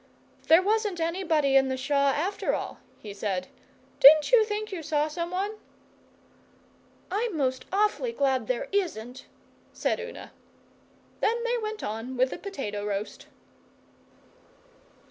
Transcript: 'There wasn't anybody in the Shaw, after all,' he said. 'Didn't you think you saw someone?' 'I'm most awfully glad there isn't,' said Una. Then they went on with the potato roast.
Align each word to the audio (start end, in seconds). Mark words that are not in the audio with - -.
'There 0.47 0.63
wasn't 0.63 0.99
anybody 0.99 1.55
in 1.55 1.67
the 1.67 1.77
Shaw, 1.77 2.07
after 2.09 2.55
all,' 2.55 2.79
he 2.97 3.13
said. 3.13 3.49
'Didn't 3.99 4.31
you 4.31 4.43
think 4.43 4.71
you 4.71 4.81
saw 4.81 5.07
someone?' 5.07 5.51
'I'm 7.11 7.37
most 7.37 7.65
awfully 7.71 8.11
glad 8.11 8.47
there 8.47 8.67
isn't,' 8.71 9.27
said 9.73 9.99
Una. 9.99 10.31
Then 11.19 11.43
they 11.43 11.57
went 11.59 11.83
on 11.83 12.17
with 12.17 12.31
the 12.31 12.39
potato 12.39 12.83
roast. 12.83 13.27